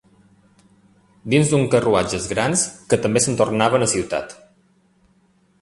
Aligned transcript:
Dins 1.33 1.51
d'uns 1.51 1.69
carruatges 1.75 2.27
grans, 2.33 2.65
que 2.93 3.01
també 3.07 3.23
se'n 3.27 3.39
tornaven 3.43 3.89
a 3.89 3.93
ciutat. 3.93 4.39